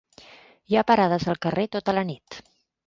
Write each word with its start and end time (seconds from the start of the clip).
Hi 0.71 0.79
ha 0.79 0.85
parades 0.93 1.29
al 1.35 1.41
carrer 1.47 1.67
tota 1.77 1.97
la 1.99 2.07
nit. 2.15 2.45